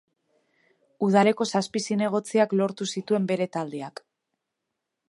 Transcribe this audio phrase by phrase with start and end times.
[1.07, 4.05] Udaleko zazpi zinegotziak lortu zituen bere taldeak.